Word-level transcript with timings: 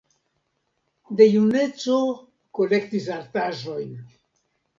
De 1.19 1.27
juneco 1.33 1.99
kolektis 2.61 3.11
artaĵojn. 3.19 3.95